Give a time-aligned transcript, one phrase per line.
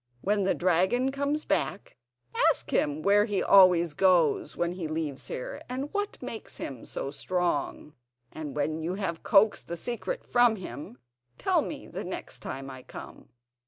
[0.21, 1.95] "When the dragon comes back,
[2.49, 7.11] ask him where he always goes when he leaves here, and what makes him so
[7.11, 7.93] strong;
[8.31, 10.97] and when you have coaxed the secret from him,
[11.37, 13.29] tell me the next time I come."